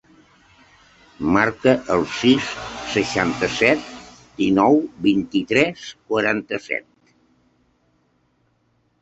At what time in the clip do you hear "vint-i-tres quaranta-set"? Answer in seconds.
5.05-6.91